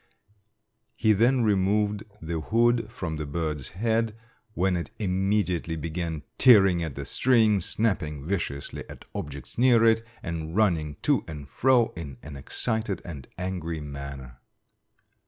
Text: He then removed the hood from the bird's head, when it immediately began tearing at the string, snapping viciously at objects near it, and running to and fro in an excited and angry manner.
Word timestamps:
He 0.95 1.13
then 1.13 1.43
removed 1.43 2.05
the 2.23 2.39
hood 2.39 2.91
from 2.91 3.17
the 3.17 3.25
bird's 3.27 3.69
head, 3.69 4.15
when 4.55 4.75
it 4.75 4.89
immediately 4.97 5.75
began 5.75 6.23
tearing 6.39 6.81
at 6.81 6.95
the 6.95 7.05
string, 7.05 7.59
snapping 7.61 8.25
viciously 8.25 8.83
at 8.89 9.05
objects 9.13 9.59
near 9.59 9.85
it, 9.85 10.03
and 10.23 10.55
running 10.55 10.95
to 11.03 11.23
and 11.27 11.47
fro 11.47 11.93
in 11.95 12.17
an 12.23 12.35
excited 12.35 12.99
and 13.05 13.27
angry 13.37 13.79
manner. 13.79 14.39